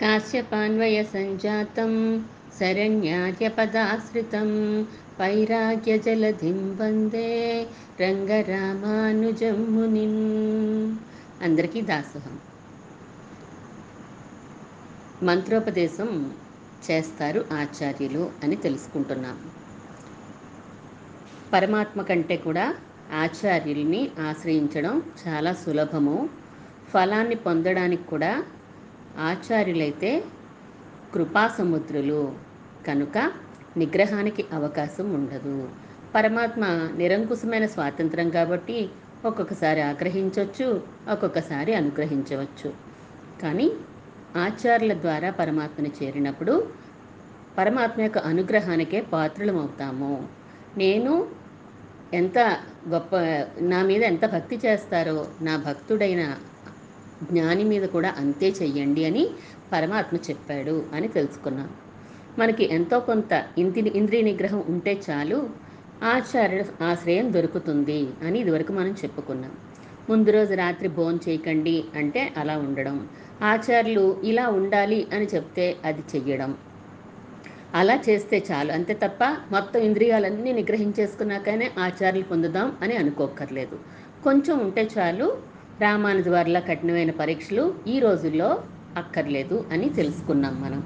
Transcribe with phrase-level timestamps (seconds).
[0.00, 1.92] काश्यपान्वयसञ्जातं
[2.58, 4.50] शरण्यार्यपदाश्रितं
[5.18, 7.28] వైరాగ్యజలధిం వందే
[8.00, 10.14] రంగరామానుజం మునిం
[11.42, 12.36] అందరికీ దాసోహం
[15.22, 16.10] మంత్రోపదేశం
[16.82, 19.36] చేస్తారు ఆచార్యులు అని తెలుసుకుంటున్నాం
[21.52, 22.66] పరమాత్మ కంటే కూడా
[23.20, 26.16] ఆచార్యుల్ని ఆశ్రయించడం చాలా సులభము
[26.94, 28.32] ఫలాన్ని పొందడానికి కూడా
[29.19, 30.23] ఆచార్యులైతే
[31.13, 32.35] కృపాసముద్రులు.
[32.87, 33.31] కనుక
[33.77, 35.69] నిగ్రహానికి అవకాశం ఉండదు.
[36.15, 38.89] పరమాత్మ నిరంకుశమైన స్వాతంత్రం కాబట్టి
[39.25, 42.73] ఒక్కొక్కసారి ఆగ్రహించవచ్చు ఒక్కొక్కసారి అనుగ్రహించవచ్చు.
[43.41, 43.71] కానీ
[44.35, 46.67] ఆచార్యుల ద్వారా పరమాత్మని చేరినప్పుడు
[47.57, 50.27] పరమాత్మ యొక్క అనుగ్రహానికే పాత్రులమవుతాము.
[50.77, 51.27] నేను
[52.13, 52.39] ఎంత
[52.89, 53.15] గొప్ప
[53.59, 56.37] నా మీద ఎంత భక్తి చేస్తారో నా భక్తుడైన
[57.23, 59.29] జ్ఞాని మీద కూడా అంతే చెయ్యండి అని
[59.73, 61.69] పరమాత్మ చెప్పాడు అని తెలుసుకున్నాం.
[62.39, 65.49] మనకి ఎంతో కొంత ఇంది ఇంద్రియ నిగ్రహం ఉంటే చాలు
[66.03, 69.51] ఆచార్య ఆశ్రయం దొరుకుతుంది అని ఇదివరకు మనం చెప్పుకున్నాం.
[70.09, 73.09] ముందు రోజు రాత్రి భోజనం చేయకండి అంటే అలా ఉండడం
[73.41, 76.57] ఆచార్యులు ఇలా ఉండాలి అని చెప్తే అది చెయ్యడం.
[77.75, 83.79] అలా చేస్తే చాలు అంతే తప్ప మొత్తం ఇంద్రియాలన్నీ నిగ్రహించేసుకున్నాకనే ఆచార్యులు పొందుదాం అని అనుకోక్కర్లేదు.
[84.23, 88.63] కొంచెం ఉంటే చాలు రామానుజ వారిలా కఠినమైన పరీక్షలు ఈ రోజుల్లో
[88.97, 90.79] అక్కర్లేదు అని తెలుసుకున్నాం మనం.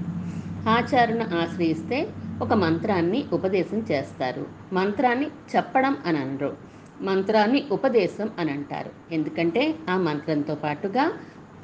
[0.69, 2.07] ఆచారణ ఆశ్రయిస్తే
[2.41, 4.45] ఒక మంత్రాన్ని ఉపదేశం చేస్తారు.
[4.73, 6.57] మంత్రాన్ని చెప్పడం అని అనరు.
[7.01, 8.89] మంత్రాన్ని ఉపదేశం అని అంటారు.
[9.11, 11.13] ఎందుకంటే ఆ మంత్రంతో పాటుగా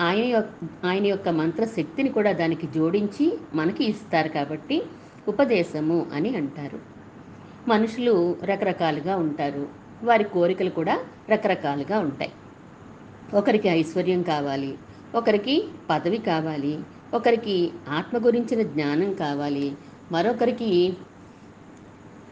[0.02, 4.84] ఆయన యొక్క ఆయన యొక్క మంత్ర శక్తిని కూడా దానికి జోడించి మనకి ఇస్తారు కాబట్టి
[5.28, 6.80] ఉపదేశము అని అంటారు.
[7.68, 9.68] మనుషులు రకరకాలుగా ఉంటారు.
[10.04, 12.32] వారి కోరికలు కూడా రకరకాలుగా ఉంటాయి.
[13.34, 14.78] ఒకరికి ఐశ్వర్యం కావాలి
[15.16, 16.80] ఒకరికి పదవి కావాలి
[17.14, 19.76] ఒకరికి ఆత్మ గురించిన జ్ఞానం కావాలి
[20.12, 20.98] మరొకరికి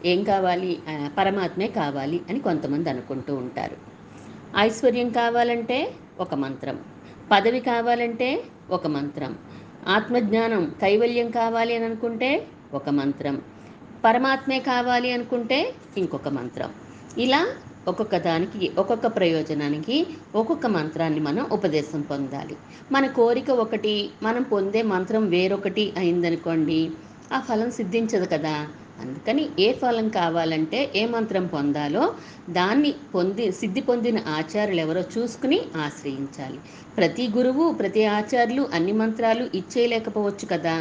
[0.04, 0.78] ఏం కావాలి
[1.18, 3.76] పరమాత్మే కావాలి అని కొంతమంది అనుకుంటూ ఉంటారు.
[4.56, 5.78] ఐశ్వర్యం కావాలంటే
[6.20, 6.76] ఒక మంత్రం
[7.30, 9.36] పదవి కావాలంటే ఒక మంత్రం
[9.88, 13.42] ఆత్మజ్ఞానం కైవల్యం కావాలి అని అనుకుంటే ఒక మంత్రం
[14.04, 16.70] పరమాత్మే కావాలి అనుకుంటే ఇంకొక మంత్రం.
[17.18, 17.46] ఇలా
[17.86, 19.96] ఒక్కొక్క దానికి ఒక్కొక్క ప్రయోజనానికి
[20.34, 22.56] ఒక్కొక్క మంత్రాన్ని మనం ఉపదేశం పొందాలి.
[22.92, 23.92] మన కోరిక ఒకటి
[24.22, 26.80] మనం పొందే మంత్రం వేరొకటి అయిందనుకోండి
[27.32, 28.56] ఆ ఫలం సిద్ధించదు కదా.
[29.00, 32.02] అందుకని ఏ ఫలం కావాలంటే ఏ మంత్రం పొందాలో
[32.50, 36.58] దాన్ని పొంది సిద్ధి పొందిన ఆచార్యులు ఎవరో చూసుకుని ఆశ్రయించాలి.
[36.96, 40.76] ప్రతి గురువు ప్రతి ఆచార్యులు అన్ని మంత్రాలు ఇచ్చేయలేకపోవచ్చు కదా.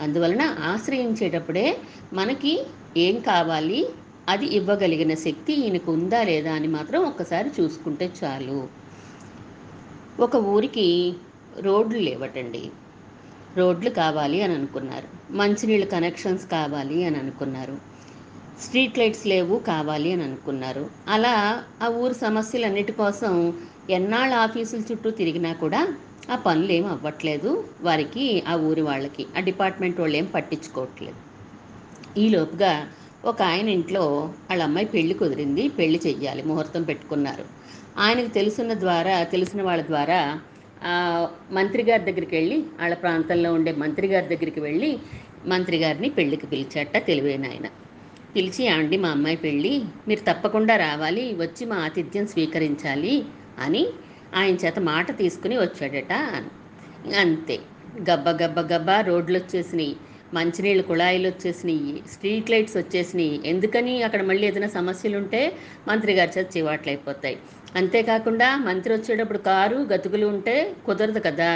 [0.00, 1.66] అందువలన ఆశ్రయించేటప్పుడే
[2.12, 2.52] మనకి
[2.98, 3.80] ఏం కావాలి?
[4.30, 8.58] అది ఇవ్వగలిగిన శక్తి ఈయనకు ఉందా లేదా అని మాత్రం ఒక్కసారి చూసుకుంటే చాలు.
[10.18, 10.86] ఒక ఊరికి
[11.58, 12.62] రోడ్లు లేవటండి.
[13.56, 15.08] రోడ్లు కావాలి అని అనుకున్నారు.
[15.32, 17.76] మంచినీళ్ళ కనెక్షన్స్ కావాలి అని అనుకున్నారు.
[18.60, 20.84] స్ట్రీట్ లైట్స్ లేవు కావాలి అని అనుకున్నారు.
[21.08, 21.34] అలా
[21.82, 23.34] ఆ ఊరు సమస్యలన్నిటి కోసం
[23.90, 25.80] ఎన్నాళ్ళ ఆఫీసుల చుట్టూ తిరిగినా కూడా
[26.28, 27.50] ఆ పనులు ఏం అవ్వట్లేదు.
[27.80, 31.20] వారికి ఆ ఊరి వాళ్ళకి ఆ డిపార్ట్మెంట్ వాళ్ళు ఏం పట్టించుకోవట్లేదు
[32.16, 32.72] ఈలోపుగా
[33.24, 34.02] ఒక ఆయన ఇంట్లో
[34.48, 37.44] వాళ్ళ అమ్మాయి పెళ్ళి కుదిరింది పెళ్ళి చెయ్యాలి ముహూర్తం పెట్టుకున్నారు.
[37.98, 40.20] ఆయనకు తెలిసిన ద్వారా తెలిసిన వాళ్ళ ద్వారా
[41.52, 44.90] మంత్రి గారి దగ్గరికి వెళ్ళి వాళ్ళ ప్రాంతంలో ఉండే మంత్రి గారి దగ్గరికి వెళ్ళి
[45.46, 47.66] మంత్రి గారిని పెళ్ళికి పిలిచాట తెలివైన ఆయన
[48.34, 49.72] పిలిచి ఆండి మా అమ్మాయి పెళ్ళి
[50.08, 53.14] మీరు తప్పకుండా రావాలి వచ్చి మా ఆతిథ్యం స్వీకరించాలి
[53.58, 53.82] అని
[54.34, 56.12] ఆయన చేత మాట తీసుకుని వచ్చాడట.
[57.20, 57.56] అంతే.
[58.08, 59.94] గబ్బ గబ్బ గబ్బ రోడ్లు వచ్చేసినాయి
[60.34, 63.40] మంచినీళ్ళు కుళాయిలు వచ్చేసినాయి స్ట్రీట్ లైట్స్ వచ్చేసినాయి.
[63.44, 64.02] ఎందుకని?
[64.02, 65.40] అక్కడ మళ్ళీ ఏదైనా సమస్యలు ఉంటే
[65.88, 67.36] మంత్రి గారి చేత చివాట్లు అయిపోతాయి.
[67.76, 70.54] అంతేకాకుండా మంత్రి వచ్చేటప్పుడు కారు గతుకులు ఉంటే
[70.86, 71.50] కుదరదు కదా.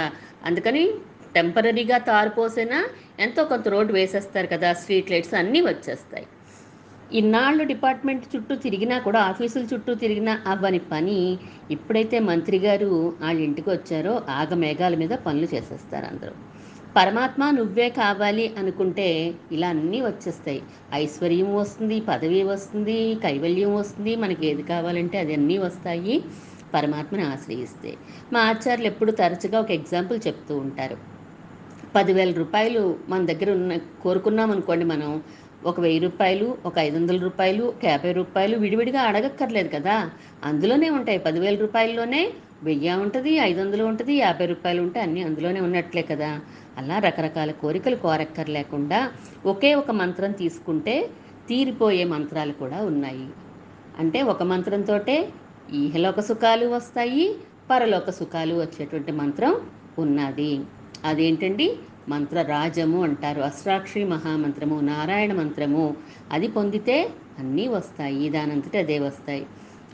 [0.45, 0.83] అందుకని
[1.35, 2.79] టెంపరీగా తారు పోసినా?
[3.19, 6.27] ఎంతో కొంత రోడ్డు వేసేస్తారు కదా స్ట్రీట్ లైట్స్ అన్నీ వచ్చేస్తాయి.
[7.13, 11.19] ఇన్నాళ్ళు డిపార్ట్మెంట్ చుట్టూ తిరిగినా కూడా ఆఫీసుల చుట్టూ తిరిగినా అవ్వని పని
[11.71, 12.89] ఇప్పుడైతే మంత్రి గారు
[13.21, 16.35] వాళ్ళ ఇంటికి వచ్చారో ఆగమేఘాల మీద పనులు చేసేస్తారు అందరూ.
[16.95, 19.07] పరమాత్మ నువ్వే కావాలి అనుకుంటే
[19.51, 20.59] ఇలా అన్నీ వచ్చేస్తాయి.
[20.93, 26.15] ఐశ్వర్యం వస్తుంది పదవి వస్తుంది కైవల్యం వస్తుంది మనకి ఏది కావాలంటే అది అన్నీ వస్తాయి.
[26.73, 27.91] పరమాత్మని ఆశ్రయిస్తే.
[28.33, 30.97] మా ఆచార్యులు ఎప్పుడు తరచుగా ఒక ఎగ్జాంపుల్ చెప్తూ ఉంటారు.
[31.95, 35.11] పదివేల రూపాయలు మన దగ్గర ఉన్న కోరుకున్నాం అనుకోండి మనం
[35.63, 39.95] ఒక వెయ్యి రూపాయలు ఒక ఐదు వందల రూపాయలు ఒక యాభై రూపాయలు విడివిడిగా అడగక్కర్లేదు కదా.
[40.43, 41.17] అందులోనే ఉంటాయి.
[41.19, 42.21] పదివేల రూపాయల్లోనే
[42.63, 46.29] వెయ్యి ఉంటుంది ఐదు వందలు ఉంటుంది యాభై రూపాయలు ఉంటే అన్నీ అందులోనే ఉన్నట్లే కదా.
[46.77, 49.11] అలా రకరకాల కోరికలు కోరక్కర్లేకుండా
[49.45, 51.09] ఒకే ఒక మంత్రం తీసుకుంటే
[51.49, 53.27] తీరిపోయే మంత్రాలు కూడా ఉన్నాయి.
[53.99, 54.99] అంటే ఒక మంత్రంతో
[55.73, 57.35] ఈహలోక సుఖాలు వస్తాయి
[57.69, 59.55] పరలోక సుఖాలు వచ్చేటువంటి మంత్రం
[59.99, 60.59] ఉన్నది.
[61.05, 61.77] అదేంటండి?
[62.09, 63.41] మంత్ర రాజము అంటారు.
[63.41, 65.97] అష్టాక్షి మహామంత్రము నారాయణ మంత్రము.
[66.31, 68.29] అది పొందితే అన్నీ వస్తాయి.
[68.29, 69.45] దానంతట అదే వస్తాయి.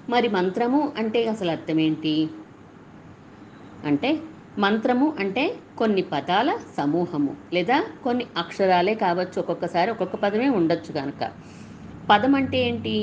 [0.09, 2.29] మరి మంత్రము అంటే అసలు అర్థం ఏంటి?
[3.85, 4.19] అంటే
[4.57, 5.43] మంత్రము అంటే
[5.77, 9.39] కొన్ని పదాల సమూహము లేదా కొన్ని అక్షరాలే కావచ్చు.
[9.39, 11.21] ఒక్కొక్కసారి ఒక్కొక్క పదమే ఉండొచ్చు కనుక
[12.09, 12.95] పదం అంటే ఏంటి?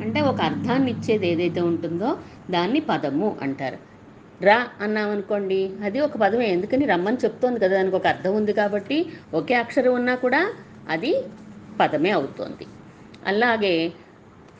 [0.00, 2.10] అంటే ఒక అర్థాన్ని ఇచ్చేది ఏదైతే ఉంటుందో
[2.50, 3.78] దాన్ని పదము అంటారు.
[4.40, 6.46] రా అన్నామనుకోండి అది ఒక పదమే.
[6.46, 6.84] ఎందుకని?
[6.84, 8.98] రమ్మని చెప్తోంది కదా దానికి ఒక అర్థం ఉంది కాబట్టి
[9.34, 10.40] ఒకే అక్షరం ఉన్నా కూడా
[10.88, 11.12] అది
[11.80, 12.66] పదమే అవుతోంది.
[13.26, 13.74] అలాగే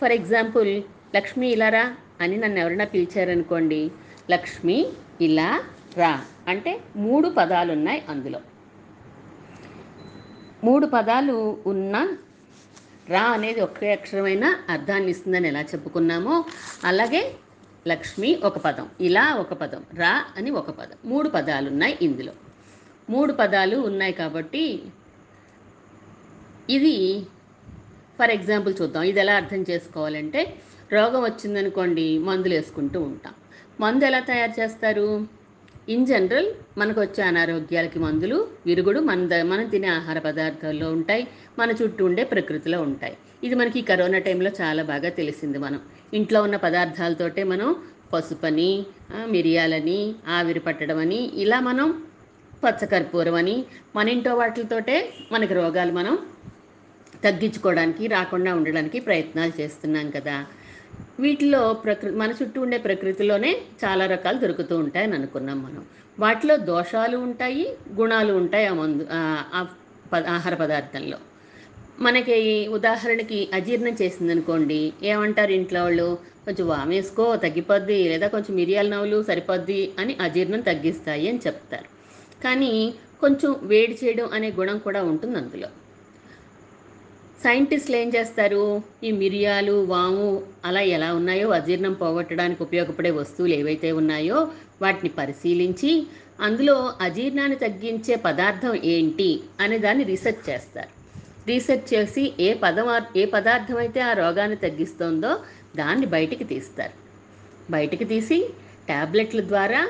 [0.00, 0.82] ఫర్ ఎగ్జాంపుల్
[1.16, 1.84] లక్ష్మి ఇలా రా
[2.20, 3.90] అని నన్ను ఎవరైనా పిలిచారనుకోండి
[4.30, 4.86] లక్ష్మి
[5.20, 5.60] ఇలా
[5.98, 8.40] రా అంటే మూడు పదాలు ఉన్నాయి అందులో.
[10.64, 11.96] మూడు పదాలు ఉన్న
[13.08, 16.44] రా అనేది ఒకే అక్షరమైన అర్థాన్ని ఇస్తుందని ఎలా చెప్పుకున్నామో
[16.84, 17.34] అలాగే
[17.88, 20.98] లక్ష్మి ఒక పదం ఇలా ఒక పదం రా అని ఒక పదం.
[21.04, 22.32] మూడు పదాలు ఉన్నాయి ఇందులో.
[23.10, 24.82] మూడు పదాలు ఉన్నాయి కాబట్టి
[26.70, 27.26] ఇది
[28.18, 29.02] ఫర్ ఎగ్జాంపుల్ చూద్దాం.
[29.02, 30.56] ఇది ఎలా అర్థం చేసుకోవాలంటే
[30.92, 33.34] రోగం వచ్చిందనుకోండి మందులు వేసుకుంటూ ఉంటాం.
[33.80, 35.41] మందు ఎలా తయారు చేస్తారు?
[35.88, 36.46] ఇన్ జనరల్
[36.78, 41.26] మనకు వచ్చే అనారోగ్యాలకి మందులు విరుగుడు మన ద- మనం తినే ఆహార పదార్థాల్లో ఉంటాయి
[41.58, 43.16] మన చుట్టూ ఉండే ప్రకృతిలో ఉంటాయి.
[43.44, 45.80] ఇది మనకి కరోనా టైంలో చాలా బాగా తెలిసింది మనం.
[46.14, 47.76] ఇంట్లో ఉన్న పదార్థాలతోటే మనం
[48.12, 48.86] పసుపని
[49.26, 52.02] మిరియాలని ఆవిరి పట్టడం అని ఇలా మనం
[52.64, 53.64] పచ్చకర్పూరం అని
[53.96, 56.18] మన ఇంట్లో వాటితోటే మనకి రోగాలు మనం
[57.24, 60.46] తగ్గించుకోవడానికి రాకుండా ఉండడానికి ప్రయత్నాలు చేస్తున్నాం కదా.
[61.20, 63.50] వీటిలో ప్రకృతి మన చుట్టూ ఉండే ప్రకృతిలోనే
[63.84, 65.84] చాలా రకాలు దొరుకుతూ ఉంటాయని అనుకున్నాం మనం.
[66.18, 69.06] వాటిలో దోషాలు ఉంటాయి గుణాలు ఉంటాయి ఆ మందు
[70.28, 71.18] ఆహార పదార్థంలో.
[72.00, 76.18] మనకి ఉదాహరణకి అజీర్ణం చేసిందనుకోండి ఏమంటారు ఇంట్లో వాళ్ళు?
[76.44, 81.88] కొంచెం వామేసుకో తగ్గిపోద్ది లేదా కొంచెం మిరియాల నవ్వులు సరిపోద్ది అని అజీర్ణం తగ్గిస్తాయి అని చెప్తారు.
[82.44, 85.68] కానీ కొంచెం వేడి చేయడం అనే గుణం కూడా ఉంటుంది అందులో
[87.44, 88.64] సైంటిస్టులు ఏం చేస్తారు?
[89.04, 90.26] ఈ మిరియాలు వాము
[90.64, 94.38] అలా ఎలా ఉన్నాయో అజీర్ణం పోగొట్టడానికి ఉపయోగపడే వస్తువులు ఏవైతే ఉన్నాయో
[94.82, 95.92] వాటిని పరిశీలించి
[96.40, 99.30] అందులో అజీర్ణాన్ని తగ్గించే పదార్థం ఏంటి
[99.60, 100.90] అనే దాన్ని రీసెర్చ్ చేస్తారు.
[101.48, 105.32] రీసెర్చ్ చేసి ఏ పదం ఏ పదార్థం అయితే ఆ రోగాన్ని తగ్గిస్తుందో
[105.76, 106.94] దాన్ని బయటికి తీస్తారు.
[107.70, 108.38] బయటికి తీసి
[108.86, 109.82] ట్యాబ్లెట్ల ద్వారా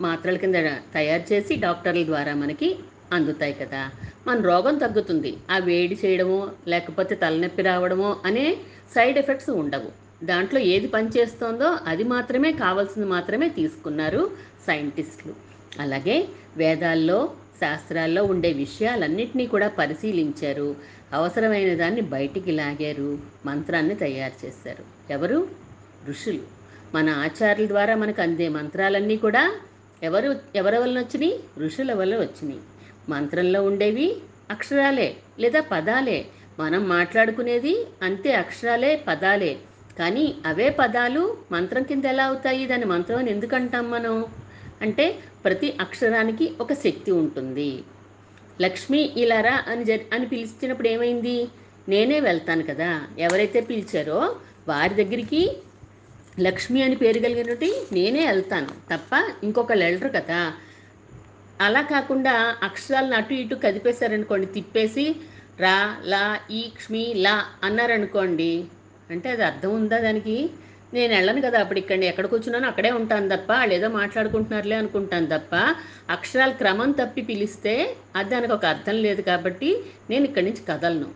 [0.00, 0.54] మాత్రల కింద
[0.94, 2.68] తయారు చేసి డాక్టర్ల ద్వారా మనకి
[3.12, 3.90] అందుతాయి కదా.
[4.26, 5.36] మన రోగం తగ్గుతుంది.
[5.50, 8.56] ఆ వేడి చేయడమో లేకపోతే తలనొప్పి రావడమో అనే
[8.94, 10.02] సైడ్ ఎఫెక్ట్స్ ఉండవు.
[10.24, 14.30] దాంట్లో ఏది పనిచేస్తోందో అది మాత్రమే కావాల్సింది మాత్రమే తీసుకున్నారు
[14.66, 15.34] సైంటిస్టులు.
[15.80, 20.76] అలాగే వేదాల్లో శాస్త్రాల్లో ఉండే విషయాలన్నింటినీ కూడా పరిశీలించారు.
[21.12, 23.18] అవసరమైన దాన్ని బయటికి లాగారు.
[23.46, 25.12] మంత్రాన్ని తయారు చేశారు.
[25.12, 25.48] ఎవరు?
[26.08, 26.40] ఋషులు.
[26.94, 29.56] మన ఆచార్యుల ద్వారా మనకు అందే మంత్రాలన్నీ కూడా
[30.02, 31.40] ఎవరు ఎవరి వలన వచ్చినాయి?
[31.58, 32.60] ఋషుల వల్ల వచ్చినాయి.
[33.08, 34.16] మంత్రంలో ఉండేవి
[34.50, 36.26] అక్షరాలే లేదా పదాలే.
[36.58, 39.58] మనం మాట్లాడుకునేది అంతే అక్షరాలే పదాలే.
[39.98, 42.66] కానీ అవే పదాలు మంత్రం కింద ఎలా అవుతాయి?
[42.66, 44.26] దాని మంత్రం అని ఎందుకంటాం మనం?
[44.82, 47.82] అంటే ప్రతి అక్షరానికి ఒక శక్తి ఉంటుంది.
[48.60, 51.48] లక్ష్మి ఇలారా అని జరి అని పిలిచినప్పుడు ఏమైంది?
[51.88, 53.06] నేనే వెళ్తాను కదా.
[53.18, 54.36] ఎవరైతే పిలిచారో
[54.68, 55.56] వారి దగ్గరికి
[56.40, 60.52] లక్ష్మి అని పేరు కలిగినటువంటి నేనే వెళ్తాను తప్ప ఇంకొకళ్ళు వెళ్ళరు కదా.
[61.62, 65.04] అలా కాకుండా అక్షరాలను అటు ఇటు కదిపేశారనుకోండి తిప్పేసి
[65.60, 65.76] రా
[66.12, 68.52] లా ఈ క్ష్మి లా అన్నారనుకోండి
[69.10, 70.36] అంటే అది అర్థం ఉందా దానికి?
[70.92, 75.52] నేను వెళ్ళను కదా అప్పుడు ఇక్కడ ఎక్కడ కూర్చున్నానో అక్కడే ఉంటాను తప్ప వాళ్ళు ఏదో మాట్లాడుకుంటున్నారులే అనుకుంటాను తప్ప
[76.10, 77.74] అక్షరాలు క్రమం తప్పి పిలిస్తే
[78.16, 79.70] అది దానికి ఒక అర్థం లేదు కాబట్టి
[80.10, 81.08] నేను ఇక్కడి నుంచి కదలను.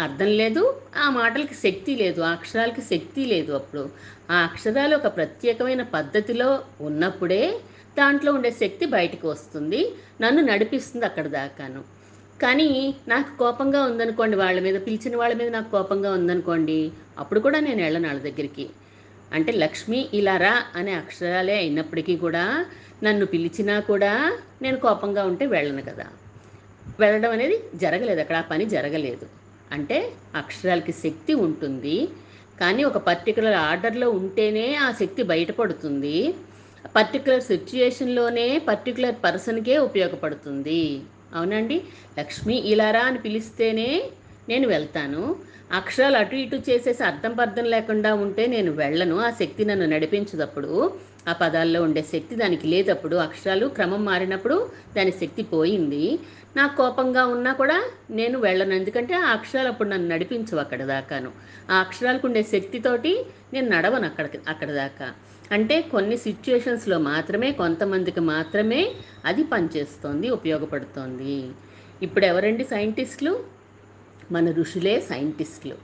[0.00, 0.62] అర్థం లేదు
[0.96, 3.82] ఆ మాటలకి శక్తి లేదు ఆ అక్షరాలకి శక్తి లేదు అప్పుడు.
[4.30, 6.50] ఆ అక్షరాలు ఒక ప్రత్యేకమైన పద్ధతిలో
[6.80, 7.44] ఉన్నప్పుడే
[7.98, 9.92] దాంట్లో ఉండే శక్తి బయటకు వస్తుంది.
[10.20, 11.82] నన్ను నడిపిస్తుంది అక్కడ దాకాను.
[12.42, 17.82] కానీ నాకు కోపంగా ఉందనుకోండి వాళ్ళ మీద పిలిచిన వాళ్ళ మీద నాకు కోపంగా ఉందనుకోండి అప్పుడు కూడా నేను
[17.82, 18.66] వెళ్ళను వాళ్ళ దగ్గరికి.
[19.32, 22.66] అంటే లక్ష్మి ఇలా రా అనే అక్షరాలే అయినప్పటికీ కూడా
[23.02, 24.12] నన్ను పిలిచినా కూడా
[24.62, 26.06] నేను కోపంగా ఉంటే వెళ్ళను కదా.
[27.00, 29.26] వెళ్ళడం అనేది జరగలేదు అక్కడ ఆ పని జరగలేదు.
[29.72, 32.08] అంటే అక్షరాలకి శక్తి ఉంటుంది
[32.60, 36.34] కానీ ఒక పర్టికులర్ ఆర్డర్లో ఉంటేనే ఆ శక్తి బయటపడుతుంది.
[36.96, 41.00] పర్టికులర్ సిచ్యుయేషన్లోనే పర్టికులర్ పర్సన్కే ఉపయోగపడుతుంది.
[41.34, 41.82] అవునండి?
[42.18, 44.02] లక్ష్మి ఇలారా అని పిలిస్తేనే
[44.48, 45.36] నేను వెళ్తాను.
[45.72, 49.20] అక్షరాలు అటు ఇటు చేసేసి అర్థం పర్థం లేకుండా ఉంటే నేను వెళ్ళను.
[49.20, 50.92] ఆ శక్తి నన్ను నడిపించదప్పుడు
[51.28, 56.18] ఆ పదాల్లో ఉండే శక్తి దానికి లేదప్పుడు అక్షరాలు క్రమం మారినప్పుడు దాని శక్తి పోయింది.
[56.56, 58.74] నాకు కోపంగా ఉన్నా కూడా నేను వెళ్ళను.
[58.74, 61.32] ఎందుకంటే ఆ అక్షరాలు అప్పుడు నన్ను నడిపించవు అక్కడ దాకాను.
[61.70, 65.12] ఆ అక్షరాలకు ఉండే శక్తితోటి నేను నడవను అక్కడికి అక్కడ దాకా.
[65.52, 68.94] అంటే కొన్ని సిచ్యుయేషన్స్లో మాత్రమే కొంతమందికి మాత్రమే
[69.24, 71.48] అది పనిచేస్తోంది ఉపయోగపడుతోంది.
[72.02, 73.44] ఇప్పుడు ఎవరండి సైంటిస్టులు
[74.32, 75.76] మన ఋషులే సైంటిస్టులు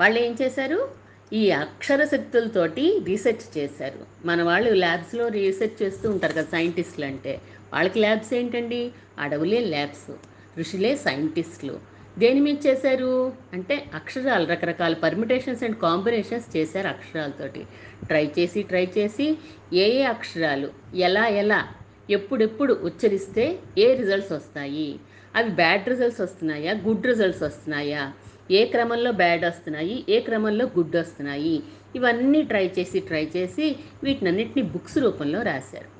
[0.00, 0.88] వాళ్ళు ఏం చేశారు?
[1.32, 4.26] ఈ అక్షర శక్తులతోటి రీసెర్చ్ చేశారు.
[4.26, 7.40] మన వాళ్ళు ల్యాబ్స్లో రీసెర్చ్ చేస్తూ ఉంటారు కదా సైంటిస్టులు అంటే
[7.72, 8.92] వాళ్ళకి ల్యాబ్స్ ఏంటండి?
[9.18, 10.12] అడవులే ల్యాబ్స్
[10.58, 11.80] ఋషులే సైంటిస్టులు.
[12.18, 13.32] దేని మీద చేశారు?
[13.52, 17.66] అంటే అక్షరాలు రకరకాల పర్మిటేషన్స్ అండ్ కాంబినేషన్స్ చేశారు అక్షరాలతోటి.
[18.06, 19.38] ట్రై చేసి ట్రై చేసి
[19.72, 21.68] ఏ ఏ అక్షరాలు ఎలా ఎలా
[22.10, 25.00] ఎప్పుడెప్పుడు ఉచ్చరిస్తే ఏ రిజల్ట్స్ వస్తాయి?
[25.36, 26.72] అవి బ్యాడ్ రిజల్ట్స్ వస్తున్నాయా?
[26.72, 28.12] గుడ్ రిజల్ట్స్ వస్తున్నాయా?
[28.50, 30.04] ఏ క్రమంలో బ్యాడ్ వస్తున్నాయి?
[30.08, 31.62] ఏ క్రమంలో గుడ్ వస్తున్నాయి?
[31.96, 35.94] ఇవన్నీ ట్రై చేసి ట్రై చేసి వీటినన్నిటిని బుక్స్ రూపంలో రాశారు.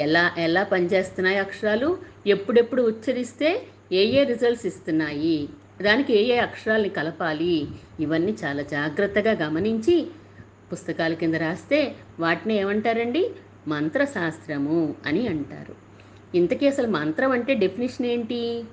[0.00, 1.98] ఎలా ఎలా పనిచేస్తున్నాయి అక్షరాలు?
[2.26, 5.48] ఎప్పుడెప్పుడు ఉచ్చరిస్తే ఏ ఏ రిజల్ట్స్ ఇస్తున్నాయి?
[5.82, 7.68] దానికి ఏ ఏ అక్షరాల్ని కలపాలి?
[8.00, 10.06] ఇవన్నీ చాలా జాగ్రత్తగా గమనించి
[10.72, 13.30] పుస్తకాల కింద రాస్తే వాటిని ఏమంటారండి?
[13.68, 15.74] మంత్రశాస్త్రము అని అంటారు.
[16.34, 18.64] ఇంతకీ అసలు మంత్రం అంటే డెఫినేషన్ ఏంటి?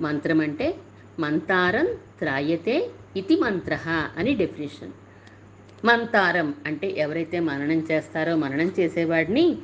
[0.00, 0.74] మంత్రం అంటే
[1.18, 1.86] మంతారం
[2.18, 3.78] త్రాయతే ఇతి మంత్ర
[4.18, 4.92] అని డెఫినేషన్
[5.84, 9.56] మంతారం అంటే ఎవరైతే మననం చేస్తారో మననం చేసేవాడిని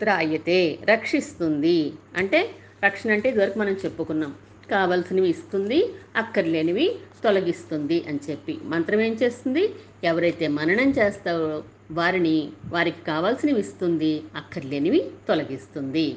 [0.00, 1.92] త్రాయతే రక్షిస్తుంది.
[2.16, 2.40] అంటే
[2.84, 4.34] రక్షణ అంటే ఇదివరకు మనం చెప్పుకున్నాం.
[4.70, 5.78] కావలసినవి ఇస్తుంది
[6.16, 6.86] అక్కర్లేనివి
[7.24, 8.58] తొలగిస్తుంది అని చెప్పి.
[8.64, 9.68] మంత్రం ఏం చేస్తుంది?
[10.04, 12.36] ఎవరైతే మననం చేస్తారో వారిని
[12.68, 16.16] వారికి కావాల్సినవి ఇస్తుంది అక్కర్లేనివి తొలగిస్తుంది.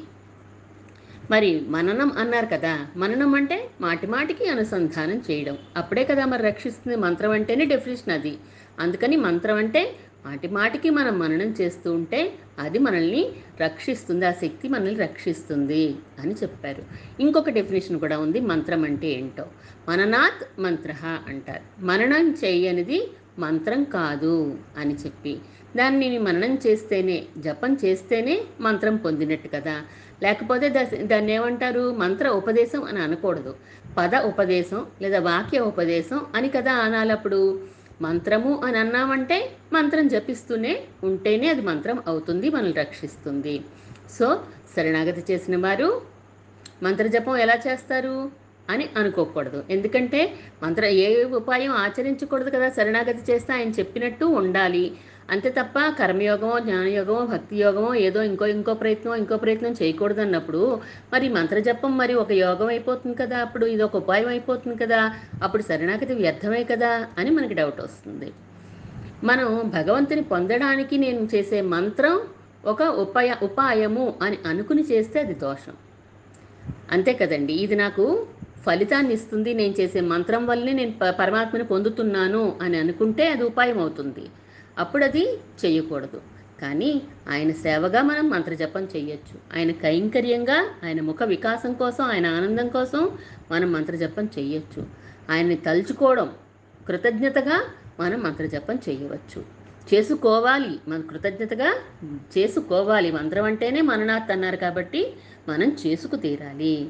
[1.32, 5.58] మరి మననం అన్నారు కదా మననం అంటే మాటి మాటికి అనుసంధానం చేయడం.
[5.78, 8.34] అప్పుడే కదా మరి రక్షిస్తుంది మంత్రం అంటేనే డెఫినేషన్ అది.
[8.80, 13.30] అందుకని మంత్రం అంటే మాటి మాటికి మనం మననం చేస్తూ ఉంటే అది మనల్ని
[13.62, 16.84] రక్షిస్తుంది ఆ శక్తి మనల్ని రక్షిస్తుంది అని చెప్పారు.
[17.20, 19.46] ఇంకొక డెఫినేషన్ కూడా ఉంది మంత్రం అంటే ఏంటో.
[19.90, 20.94] మననాత్ మంత్ర
[21.28, 21.86] అంటారు.
[21.86, 25.38] మననం చేయనిది మంత్రం కాదు అని చెప్పి.
[25.78, 29.82] దాన్ని మననం చేస్తేనే జపం చేస్తేనే మంత్రం పొందినట్టు కదా.
[30.24, 31.96] లేకపోతే దా- దాన్ని ఏమంటారు?
[31.96, 33.56] మంత్ర ఉపదేశం అని అనకూడదు.
[33.98, 37.74] పద ఉపదేశం లేదా వాక్య ఉపదేశం అని కదా అనాలప్పుడు.
[38.02, 43.64] మంత్రము అని అన్నామంటే మంత్రం జపిస్తూనే ఉంటేనే అది మంత్రం అవుతుంది మనల్ని రక్షిస్తుంది.
[44.20, 44.44] సో
[44.76, 46.02] శరణాగతి చేసిన వారు
[46.84, 48.32] మంత్రజపం ఎలా చేస్తారు
[48.70, 49.64] అని అనుకోకూడదు.
[49.70, 54.98] ఎందుకంటే మంత్ర ఏ ఉపాయం ఆచరించకూడదు కదా శరణాగతి చేస్తే ఆయన చెప్పినట్టు ఉండాలి.
[55.32, 60.62] అంతే తప్ప కర్మయోగమో జ్ఞానయోగమో భక్తి యోగమో ఏదో ఇంకో ఇంకో ప్రయత్నం ఇంకో ప్రయత్నం చేయకూడదు అన్నప్పుడు
[61.14, 65.00] మరి మంత్రజపం మరి ఒక యోగం అయిపోతుంది కదా అప్పుడు ఇది ఒక ఉపాయం అయిపోతుంది కదా
[65.42, 68.30] అప్పుడు శరణాగతి వ్యర్థమే కదా అని మనకి డౌట్ వస్తుంది.
[69.24, 72.16] మనం భగవంతుని పొందడానికి నేను చేసే మంత్రం
[72.72, 75.76] ఒక ఉపాయ ఉపాయము అని అనుకుని చేస్తే అది దోషం.
[76.96, 78.06] అంతే కదండి ఇది నాకు
[78.66, 84.26] ఫలితాన్ని ఇస్తుంది నేను చేసే మంత్రం వల్లనే నేను పరమాత్మని పొందుతున్నాను అని అనుకుంటే అది ఉపాయం అవుతుంది.
[84.80, 85.28] అప్పుడు అది
[85.66, 86.22] చేయకూడదు.
[86.62, 89.58] కానీ ఆయన సేవగా మనం మంత్రజపం చేయొచ్చు.
[89.58, 93.18] ఆయన కైంకర్యంగా ఆయన ముఖ వికాసం కోసం ఆయన ఆనందం కోసం
[93.52, 94.86] మనం మంత్రజపం చేయొచ్చు.
[95.30, 96.30] ఆయన్ని తలుచుకోవడం
[96.88, 97.64] కృతజ్ఞతగా
[98.00, 99.64] మనం మంత్రజపం చేయవచ్చు.
[99.94, 100.80] చేసుకోవాలి.
[100.88, 101.74] మన కృతజ్ఞతగా
[102.38, 103.12] చేసుకోవాలి.
[103.12, 105.14] మంత్రం అంటేనే మననాథ్ అన్నారు కాబట్టి
[105.50, 106.90] మనం చేసుకు తీరాలి.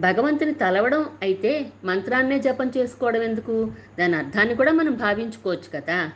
[0.00, 3.72] భగవంతుని తలవడం అయితే మంత్రాన్నే జపం చేసుకోవడం ఎందుకు?
[3.98, 6.10] దాని అర్థాన్ని కూడా మనం భావించుకోవచ్చు కదా.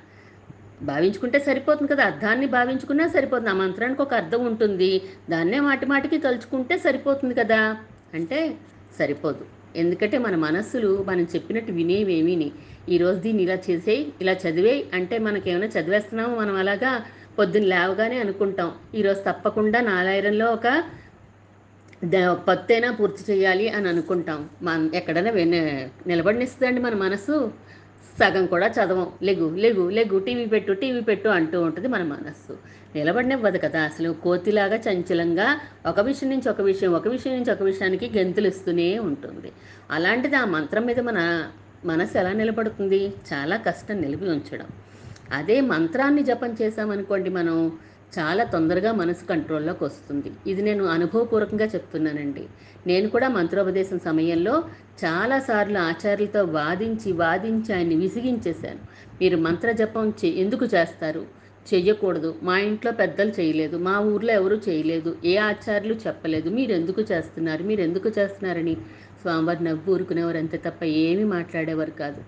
[0.82, 2.04] భావించుకుంటే సరిపోతుంది కదా.
[2.04, 3.50] అర్థాన్ని భావించుకున్నా సరిపోతుంది.
[3.50, 5.02] ఆ మంత్రానికి ఒక అర్థం ఉంటుంది.
[5.30, 7.76] దాన్నే మాటి మాటికి తలుచుకుంటే సరిపోతుంది కదా.
[8.14, 8.54] అంటే
[8.98, 9.44] సరిపోదు.
[9.76, 12.50] ఎందుకంటే మన మనస్సులు మనం చెప్పినట్టు వినేవేమీని
[12.88, 17.02] ఈరోజు దీన్ని ఇలా చేసేయి ఇలా చదివేయి అంటే మనకేమైనా చదివేస్తున్నామో మనం అలాగా
[17.38, 18.72] పొద్దున్న లేవగానే అనుకుంటాం.
[18.94, 20.84] ఈరోజు తప్పకుండా నాలాయిరంలో ఒక
[22.04, 24.48] ద- పత్తైనా పూర్తి చేయాలి అని అనుకుంటాం.
[24.62, 25.30] మన ఎక్కడైనా
[26.06, 27.52] నిలబడినిస్తుందండి మన మనసు?
[28.20, 29.06] సగం కూడా చదవం.
[29.22, 32.54] లెగు లెగు లెగు టీవీ పెట్టు టీవీ పెట్టు అంటూ ఉంటుంది మన మనస్సు.
[32.96, 35.46] నిలబడినివ్వదు కదా అసలు కోతిలాగా చంచలంగా
[35.86, 39.52] ఒక విషయం నుంచి ఒక విషయం ఒక విషయం నుంచి ఒక విషయానికి గెంతులు ఇస్తూనే ఉంటుంది.
[39.90, 41.50] అలాంటిది ఆ మంత్రం మీద మన
[41.84, 43.00] మనసు ఎలా నిలబడుతుంది?
[43.32, 44.66] చాలా కష్టం నిలిపి ఉంచడం.
[45.32, 47.56] అదే మంత్రాన్ని జపం చేసామనుకోండి మనం
[48.18, 50.30] చాలా తొందరగా మనసు కంట్రోల్లోకి వస్తుంది.
[50.46, 52.44] ఇది నేను అనుభవపూర్వకంగా చెప్తున్నానండి.
[52.86, 54.64] నేను కూడా మంత్రోపదేశం సమయంలో
[55.04, 58.80] చాలాసార్లు ఆచార్యులతో వాదించి వాదించి ఆయన్ని విసిగించేశాను.
[59.22, 61.22] మీరు మంత్ర జపం చే ఎందుకు చేస్తారు?
[61.74, 62.34] చెయ్యకూడదు.
[62.42, 63.76] మా ఇంట్లో పెద్దలు చేయలేదు.
[63.78, 65.16] మా ఊర్లో ఎవరు చేయలేదు.
[65.24, 66.50] ఏ ఆచార్యులు చెప్పలేదు.
[66.50, 67.62] మీరు ఎందుకు చేస్తున్నారు?
[67.62, 68.74] మీరు ఎందుకు చేస్తున్నారని?
[69.20, 70.38] స్వామివారు నవ్వు ఊరుకునేవారు.
[70.38, 72.22] అంతే తప్ప ఏమీ మాట్లాడేవారు కాదు.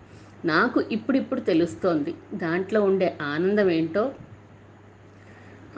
[0.47, 2.15] నాకు ఇప్పుడిప్పుడు తెలుస్తోంది.
[2.35, 4.13] దాంట్లో ఉండే ఆనందం ఏంటో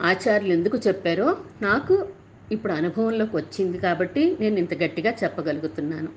[0.01, 2.07] ఆచార్యులు ఎందుకు చెప్పారో నాకు
[2.53, 6.09] ఇప్పుడు అనుభవంలోకి వచ్చింది కాబట్టి నేను ఇంత గట్టిగా చెప్పగలుగుతున్నాను.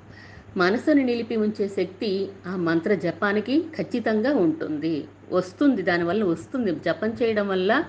[0.56, 5.04] మనసుని నిలిపి ఉంచే శక్తి ఆ మంత్ర జపానికి ఖచ్చితంగా ఉంటుంది.
[5.30, 6.72] వస్తుంది దానివల్ల వస్తుంది.
[6.74, 7.84] జపం చేయడం వల్ల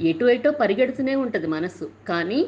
[0.00, 1.90] ఎటు ఎటో పరిగెడుతూనే ఉంటుంది మనసు.
[2.08, 2.46] కానీ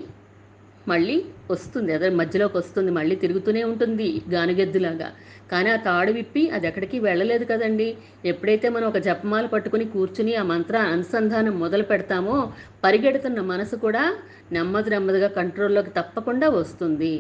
[0.93, 1.17] మళ్ళీ
[1.51, 5.09] వస్తుంది అదే మధ్యలోకి వస్తుంది మళ్ళీ తిరుగుతూనే ఉంటుంది గానుగెద్దులాగా.
[5.53, 7.89] కానీ ఆ తాడు విప్పి అది ఎక్కడికి వెళ్ళలేదు కదండి.
[8.25, 12.37] ఎప్పుడైతే మనం ఒక జపమాల పట్టుకుని కూర్చుని ఆ మంత్ర అనుసంధానం మొదలు పెడతామో
[12.85, 14.05] పరిగెడుతున్న మనసు కూడా
[14.53, 17.13] నెమ్మది నెమ్మదిగా కంట్రోల్లోకి తప్పకుండా వస్తుంది.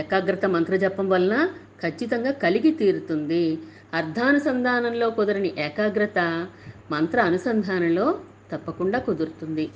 [0.00, 1.36] ఏకాగ్రత మంత్ర జపం వలన
[1.82, 3.44] ఖచ్చితంగా కలిగి తీరుతుంది.
[3.94, 6.18] అర్ధానుసంధానంలో కుదరని ఏకాగ్రత
[6.90, 8.06] మంత్ర అనుసంధానంలో
[8.52, 9.66] తప్పకుండా కుదురుతుంది.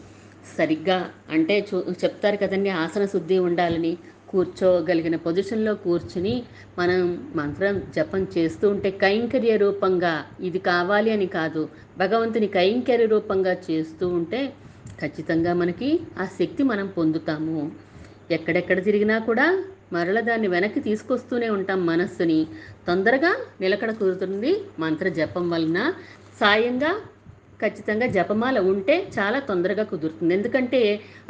[0.58, 3.98] సరిగ్గా అంటే చూ చెప్తారు కదండి ఆసన శుద్ధి ఉండాలని.
[4.28, 6.42] కూర్చోగలిగిన పొజిషన్లో కూర్చుని
[6.78, 11.68] మనం మంత్రం జపం చేస్తూ ఉంటే కైంకర్య రూపంగా ఇది కావాలి అని కాదు.
[11.98, 14.52] భగవంతుని కైంకర్య రూపంగా చేస్తూ ఉంటే
[15.00, 17.72] ఖచ్చితంగా మనకి ఆ శక్తి మనం పొందుతాము.
[18.30, 22.46] ఎక్కడెక్కడ తిరిగినా కూడా మరల దాన్ని వెనక్కి తీసుకొస్తూనే ఉంటాం మనస్సుని.
[22.88, 25.92] తొందరగా నిలకడ కుదురుతుంది మంత్ర జపం వలన.
[26.40, 27.00] సాయంగా
[27.62, 30.32] ఖచ్చితంగా జపమాల ఉంటే చాలా తొందరగా కుదురుతుంది.
[30.34, 30.80] ఎందుకంటే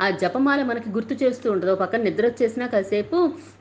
[0.00, 3.18] ఆ జపమాల మనకి గుర్తు చేస్తూ ఉంటుంది ఒక పక్కన నిద్ర వచ్చేసినా కాసేపు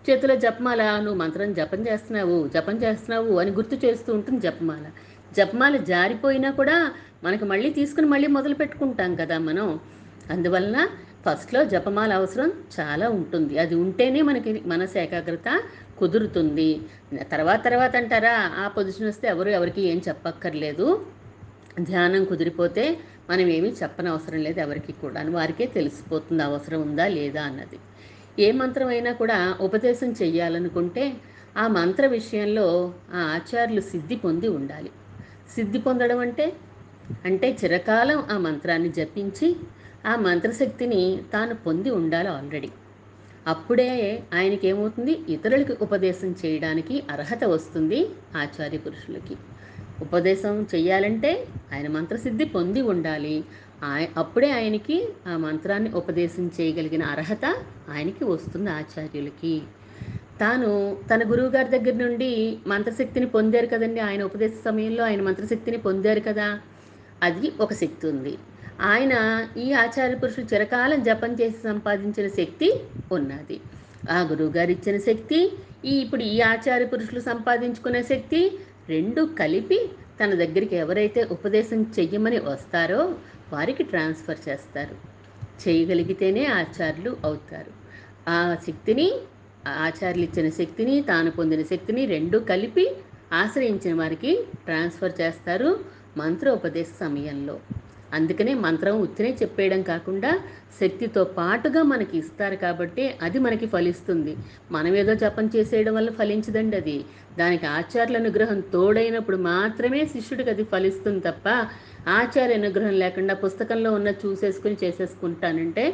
[0.10, 4.86] చేతిలో జపమాల నువ్వు మంత్రం జపం చేస్తున్నావు జపం చేస్తున్నావు అని గుర్తు చేస్తూ ఉంటుంది జపమాల.
[5.38, 6.78] జపమాల జారిపోయినా కూడా
[7.24, 9.68] మనకి మళ్ళీ తీసుకుని మళ్ళీ మొదలు పెట్టుకుంటాం కదా మనం.
[10.32, 10.78] అందువలన
[11.26, 13.54] ఫస్ట్లో జపమాల అవసరం చాలా ఉంటుంది.
[13.60, 15.50] అది ఉంటేనే మనకి మనసు ఏకాగ్రత
[16.00, 16.70] కుదురుతుంది.
[17.32, 20.88] తర్వాత తర్వాత అంటారా ఆ పొజిషన్ వస్తే ఎవరు ఎవరికి ఏం చెప్పక్కర్లేదు.
[21.84, 22.84] ధ్యానం కుదిరిపోతే
[23.30, 27.78] మనం ఏమీ చెప్పనవసరం లేదు ఎవరికి కూడా వారికే తెలిసిపోతుంది అవసరం ఉందా లేదా అన్నది.
[28.40, 31.04] ఏ మంత్రం అయినా కూడా ఉపదేశం చేయాలనుకుంటే
[31.56, 32.68] ఆ మంత్ర విషయంలో
[33.14, 34.92] ఆ ఆచార్యులు సిద్ధి పొంది ఉండాలి.
[35.56, 36.46] సిద్ధి పొందడం అంటే?
[37.26, 39.50] అంటే చిరకాలం ఆ మంత్రాన్ని జపించి
[40.06, 41.02] ఆ మంత్రశక్తిని
[41.34, 42.70] తాను పొంది ఉండాలి ఆల్రెడీ.
[43.48, 43.90] అప్పుడే
[44.34, 48.00] ఆయనకి ఏమవుతుంది ఇతరులకి ఉపదేశం చేయడానికి అర్హత వస్తుంది
[48.36, 49.36] ఆచార్య పురుషులకి.
[50.02, 53.44] ఉపదేశం చెయ్యాలంటే ఆయన మంత్రసిద్ధి పొంది ఉండాలి.
[54.18, 57.46] అప్పుడే ఆయనకి ఆ మంత్రాన్ని ఉపదేశం చేయగలిగిన అర్హత
[57.90, 59.62] ఆయనకి వస్తుంది ఆచార్యులకి.
[60.40, 64.00] తాను తన గురువుగారి దగ్గర నుండి మంత్రశక్తిని పొందారు కదండి.
[64.00, 66.60] ఆయన ఉపదేశ సమయంలో ఆయన మంత్రశక్తిని పొందారు కదా.
[67.24, 68.38] అది ఒక శక్తి ఉంది.
[68.82, 72.82] ఆయన ఈ ఆచార్య పురుషులు చిరకాలం జపం చేసి సంపాదించిన శక్తి
[73.12, 73.60] ఉన్నది.
[74.12, 75.52] ఆ గురువుగారు ఇచ్చిన శక్తి
[75.86, 78.52] ఈ ఇప్పుడు ఈ ఆచార్య పురుషులు సంపాదించుకునే శక్తి
[78.90, 79.80] రెండు కలిపి
[80.20, 83.02] తన దగ్గరికి ఎవరైతే ఉపదేశం చెయ్యమని వస్తారో
[83.54, 84.96] వారికి ట్రాన్స్ఫర్ చేస్తారు.
[85.64, 87.72] చేయగలిగితేనే ఆచార్యులు అవుతారు.
[88.28, 89.08] ఆ శక్తిని
[89.68, 92.86] ఆచార్యులు ఇచ్చిన శక్తిని తాను పొందిన శక్తిని రెండు కలిపి
[93.34, 94.32] ఆశ్రయించిన వారికి
[94.66, 95.70] ట్రాన్స్ఫర్ చేస్తారు
[96.18, 97.56] మంత్రోపదేశ సమయంలో.
[98.18, 100.32] అందుకనే మంత్రం ఉత్తినే చెప్పేయడం కాకుండా
[100.80, 104.34] శక్తితో పాటుగా మనకి ఇస్తారు కాబట్టి అది మనకి ఫలిస్తుంది.
[104.72, 106.98] మనం ఏదో జపం చేసేయడం వల్ల ఫలించదండి అది.
[107.38, 111.48] దానికి ఆచార్యుల అనుగ్రహం తోడైనప్పుడు మాత్రమే శిష్యుడికి అది ఫలిస్తుంది తప్ప
[112.20, 115.86] ఆచార్య అనుగ్రహం లేకుండా పుస్తకంలో ఉన్న చూసేసుకుని చేసేసుకుంటానంటే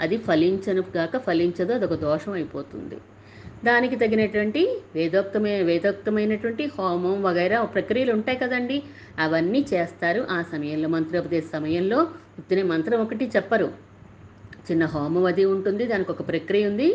[0.00, 2.96] అది ఫలించను కాక ఫలించదు అదొక దోషం అయిపోతుంది.
[3.64, 8.82] దానికి తగినటువంటి వేదోక్తమైన వేదోక్తమైనటువంటి హోమం వగైరా ప్రక్రియలు ఉంటాయి కదండి.
[9.18, 10.26] అవన్నీ చేస్తారు.
[10.30, 11.98] ఆ సమయంలో మంత్రోపదేశ సమయంలో
[12.38, 13.72] ఉత్తిన మంత్రం ఒకటి చెప్పరు.
[14.70, 15.86] చిన్న హోమం అది ఉంటుంది.
[15.86, 16.88] దానికి ఒక ప్రక్రియ ఉంది.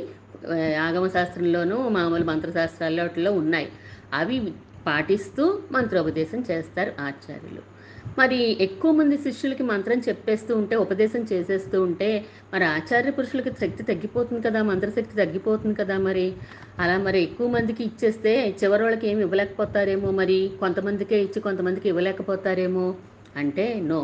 [0.81, 3.69] ఆగమశాస్త్రంలోనూ ఆగమ శాస్త్రంలోనూ మామూలు మంత్రశాస్త్రాల్లో వాటిలో ఉన్నాయి.
[4.13, 4.53] అవి
[4.87, 7.61] పాటిస్తూ మంత్రోపదేశం చేస్తారు ఆచార్యులు.
[8.17, 12.09] మరి ఎక్కువ మంది శిష్యులకి మంత్రం చెప్పేస్తూ ఉంటే ఉపదేశం చేసేస్తూ ఉంటే
[12.53, 16.25] మరి ఆచార్య పురుషులకి శక్తి తగ్గిపోతుంది కదా మంత్రశక్తి తగ్గిపోతుంది కదా మరి.
[16.79, 20.39] అలా మరి ఎక్కువ మందికి ఇచ్చేస్తే చివరి వాళ్ళకి ఏమి ఇవ్వలేకపోతారేమో మరి.
[20.61, 22.85] కొంతమందికే ఇచ్చి కొంతమందికి ఇవ్వలేకపోతారేమో
[23.35, 24.01] అంటే నో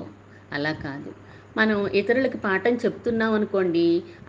[0.51, 1.09] అలా కాదు.
[1.55, 3.85] మనం ఇతరులకి పాఠం చెప్తున్నాం అనుకోండి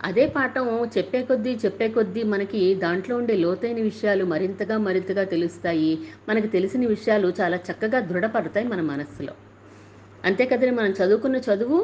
[0.08, 5.92] అదే పాఠం చెప్పే కొద్దీ చెప్పే కొద్దీ మనకి దాంట్లో ఉండే లోతైన విషయాలు మరింతగా మరింతగా తెలుస్తాయి.
[6.28, 9.34] మనకు తెలిసిన విషయాలు చాలా చక్కగా దృఢపడతాయి మన మనస్సులో.
[10.24, 11.78] అంతే కదండి మనం చదువుకున్న చదువు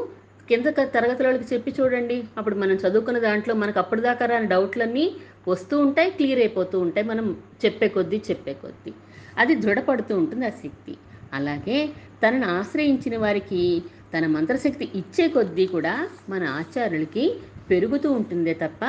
[0.48, 2.24] కింద తరగతి వాళ్ళకి చెప్పి చూడండి.
[2.38, 5.04] అప్పుడు మనం చదువుకున్న దాంట్లో మనకు అప్పటిదాకా రాని డౌట్లన్నీ
[5.48, 7.06] వస్తూ ఉంటాయి క్లియర్ అయిపోతూ ఉంటాయి.
[7.06, 7.26] మనం
[7.64, 8.92] చెప్పే కొద్దీ చెప్పే కొద్దీ.
[9.38, 10.94] అది దృఢపడుతూ ఉంటుంది ఆ శక్తి.
[11.32, 11.78] అలాగే
[12.22, 13.82] తనను ఆశ్రయించిన వారికి
[14.14, 15.94] తన మంత్రశక్తి ఇచ్చే కొద్దీ కూడా
[16.28, 17.24] మన ఆచార్యులకి
[17.70, 18.82] పెరుగుతూ ఉంటుందే తప్ప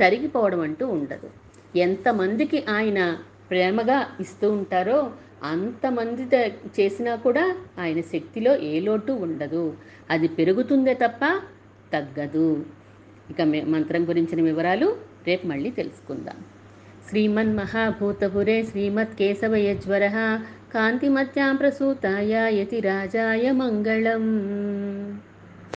[0.00, 1.28] తరిగిపోవడం అంటూ ఉండదు.
[1.78, 3.00] ఎంతమందికి ఆయన
[3.50, 4.98] ప్రేమగా ఇస్తూ ఉంటారో
[5.42, 6.36] అంతమంది
[6.80, 9.76] చేసినా కూడా ఆయన శక్తిలో ఏ లోటు ఉండదు.
[10.10, 11.40] అది పెరుగుతుందే తప్ప
[11.92, 12.66] తగ్గదు.
[13.30, 16.36] ఇక మే- మంత్రం గురించిన వివరాలు రేపు మళ్ళీ తెలుసుకుందాం.
[17.08, 20.06] శ్రీమన్ మహాభూతపురే శ్రీమత్ కేశవయజ్వర
[20.74, 24.22] కాంతిమత్యాం ప్రసూతాయ యతి రాజాయ మంగళం.